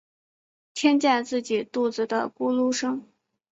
[0.73, 3.05] 听见自己肚子的咕噜声